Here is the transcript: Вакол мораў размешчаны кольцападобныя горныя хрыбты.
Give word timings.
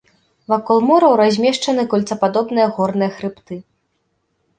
Вакол 0.51 0.77
мораў 0.89 1.11
размешчаны 1.21 1.83
кольцападобныя 1.91 2.67
горныя 2.79 3.11
хрыбты. 3.19 3.55